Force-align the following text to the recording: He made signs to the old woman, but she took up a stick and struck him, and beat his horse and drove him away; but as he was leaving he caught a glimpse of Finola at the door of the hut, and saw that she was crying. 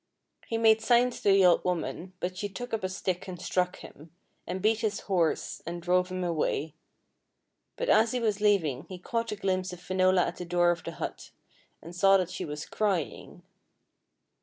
He 0.47 0.57
made 0.57 0.81
signs 0.81 1.17
to 1.21 1.29
the 1.31 1.45
old 1.45 1.63
woman, 1.63 2.13
but 2.19 2.35
she 2.35 2.49
took 2.49 2.73
up 2.73 2.83
a 2.83 2.89
stick 2.89 3.27
and 3.27 3.39
struck 3.39 3.75
him, 3.75 4.09
and 4.47 4.59
beat 4.59 4.79
his 4.79 5.01
horse 5.01 5.61
and 5.63 5.79
drove 5.79 6.09
him 6.11 6.23
away; 6.23 6.73
but 7.75 7.87
as 7.87 8.11
he 8.11 8.19
was 8.19 8.41
leaving 8.41 8.87
he 8.89 8.97
caught 8.97 9.31
a 9.31 9.35
glimpse 9.35 9.71
of 9.73 9.79
Finola 9.79 10.23
at 10.25 10.37
the 10.37 10.43
door 10.45 10.71
of 10.71 10.83
the 10.83 10.93
hut, 10.93 11.29
and 11.83 11.95
saw 11.95 12.17
that 12.17 12.31
she 12.31 12.45
was 12.45 12.65
crying. 12.65 13.43